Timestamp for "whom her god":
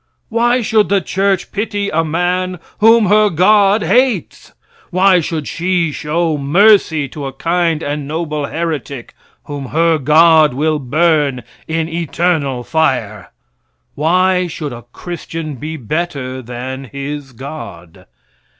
2.79-3.83, 9.43-10.55